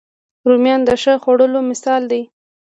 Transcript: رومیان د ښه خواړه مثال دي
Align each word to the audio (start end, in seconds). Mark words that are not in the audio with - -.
رومیان 0.47 0.81
د 0.87 0.89
ښه 1.01 1.13
خواړه 1.23 1.59
مثال 1.69 2.01
دي 2.11 2.21